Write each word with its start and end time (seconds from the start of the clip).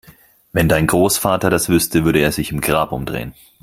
Wenn 0.51 0.67
dein 0.67 0.87
Großvater 0.87 1.51
das 1.51 1.69
wüsste, 1.69 2.03
würde 2.03 2.17
er 2.21 2.31
sich 2.31 2.51
im 2.51 2.59
Grab 2.59 2.91
umdrehen 2.91 3.35